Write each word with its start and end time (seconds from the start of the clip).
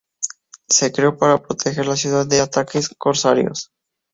Se 0.67 0.91
creó 0.91 1.15
para 1.15 1.37
proteger 1.43 1.85
la 1.85 1.95
ciudad 1.95 2.25
de 2.25 2.41
ataques 2.41 2.89
corsarios. 2.97 3.71